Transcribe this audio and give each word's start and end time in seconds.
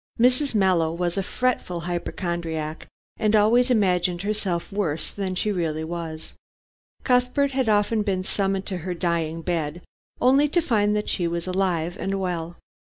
Mrs. 0.19 0.55
Mallow 0.55 0.91
was 0.91 1.15
a 1.15 1.21
fretful 1.21 1.81
hypochondriac, 1.81 2.87
who 3.19 3.37
always 3.37 3.69
imagined 3.69 4.23
herself 4.23 4.71
worse 4.71 5.11
than 5.11 5.35
she 5.35 5.51
really 5.51 5.83
was. 5.83 6.33
Cuthbert 7.03 7.51
had 7.51 7.69
often 7.69 8.01
been 8.01 8.23
summoned 8.23 8.65
to 8.65 8.77
her 8.79 8.95
dying 8.95 9.43
bed, 9.43 9.83
only 10.19 10.49
to 10.49 10.59
find 10.59 10.95
that 10.95 11.07
she 11.07 11.27
was 11.27 11.45
alive 11.45 11.97
and 11.99 12.19
well. 12.19 12.57